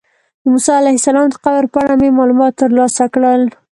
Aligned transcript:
د 0.41 0.45
موسی 0.51 0.71
علیه 0.79 0.97
السلام 0.99 1.27
د 1.31 1.35
قبر 1.43 1.63
په 1.73 1.77
اړه 1.83 1.95
مې 2.01 2.09
معلومات 2.19 2.53
ترلاسه 2.61 3.03
کړل. 3.13 3.41